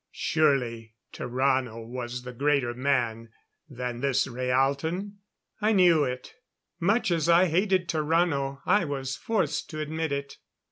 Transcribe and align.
Surely 0.09 0.95
Tarrano 1.13 1.85
was 1.85 2.25
a 2.25 2.33
greater 2.33 2.73
man 2.73 3.29
than 3.69 3.99
this 3.99 4.25
Rhaalton. 4.27 5.19
I 5.61 5.73
knew 5.73 6.05
it; 6.05 6.33
much 6.79 7.11
as 7.11 7.29
I 7.29 7.45
hated 7.45 7.87
Tarrano 7.87 8.63
I 8.65 8.83
was 8.83 9.15
forced 9.15 9.69
to 9.69 9.79
admit 9.79 10.11
it. 10.11 10.37